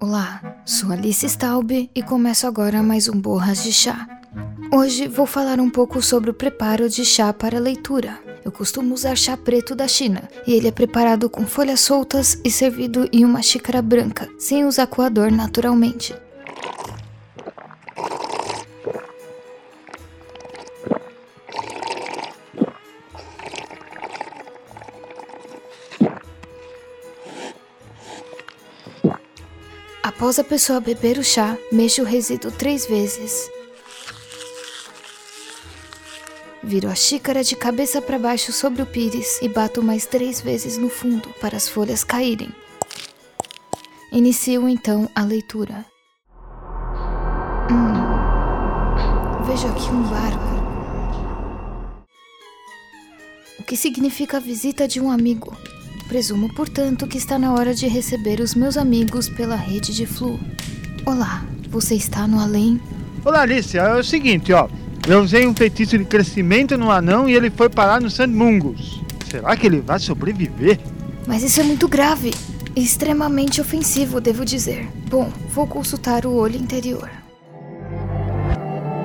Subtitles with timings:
[0.00, 4.06] Olá, sou Alice Staub e começo agora mais um Borras de Chá.
[4.74, 8.18] Hoje vou falar um pouco sobre o preparo de chá para leitura.
[8.44, 12.50] Eu costumo usar chá preto da China e ele é preparado com folhas soltas e
[12.50, 16.14] servido em uma xícara branca, sem usar coador naturalmente.
[30.02, 33.48] Após a pessoa beber o chá, mexa o resíduo três vezes.
[36.60, 40.76] Viro a xícara de cabeça para baixo sobre o pires e bato mais três vezes
[40.76, 42.52] no fundo para as folhas caírem.
[44.10, 45.86] Inicio então a leitura.
[47.70, 50.52] Hum, vejo aqui um barco.
[53.60, 55.56] O que significa a visita de um amigo?
[56.12, 60.38] Presumo, portanto, que está na hora de receber os meus amigos pela rede de Flu.
[61.06, 62.78] Olá, você está no além?
[63.24, 63.80] Olá, Alicia.
[63.80, 64.68] É o seguinte, ó.
[65.08, 69.00] Eu usei um feitiço de crescimento no anão e ele foi parar no Sandmungus.
[69.30, 70.78] Será que ele vai sobreviver?
[71.26, 72.34] Mas isso é muito grave.
[72.76, 74.86] E extremamente ofensivo, devo dizer.
[75.08, 77.08] Bom, vou consultar o olho interior.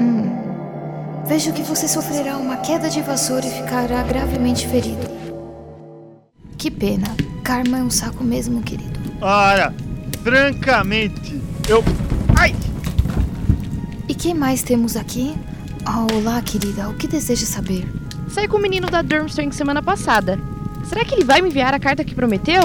[0.00, 1.22] Hum.
[1.24, 5.25] Vejo que você sofrerá uma queda de vassoura e ficará gravemente ferido.
[6.58, 7.14] Que pena.
[7.44, 8.98] Karma é um saco mesmo, querido.
[9.20, 9.74] Ora,
[10.22, 11.84] francamente, eu.
[12.36, 12.54] Ai!
[14.08, 15.34] E quem mais temos aqui?
[15.86, 16.88] Oh, olá, querida.
[16.88, 17.86] O que deseja saber?
[18.28, 20.38] Saí com o menino da Durmstrang semana passada.
[20.88, 22.62] Será que ele vai me enviar a carta que prometeu?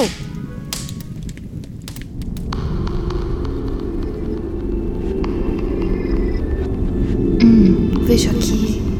[7.43, 8.90] Hum, vejo aqui.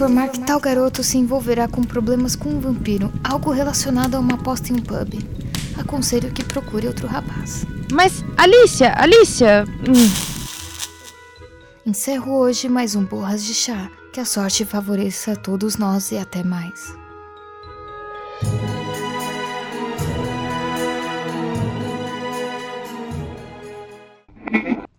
[0.00, 4.32] Informar que tal garoto se envolverá com problemas com um vampiro, algo relacionado a uma
[4.32, 5.12] aposta em um pub.
[5.78, 7.66] Aconselho que procure outro rapaz.
[7.92, 9.66] Mas, Alicia, Alicia.
[9.86, 10.10] Hum.
[11.84, 13.90] Encerro hoje mais um Borras de Chá.
[14.10, 16.96] Que a sorte favoreça a todos nós e até mais.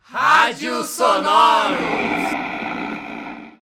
[0.03, 2.00] Rádio Sonoros.